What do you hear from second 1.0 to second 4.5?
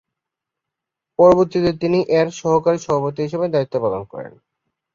পরবর্তীতে তিনি এর সহকারী সভাপতি হিসেবে দায়িত্ব পালন করেন।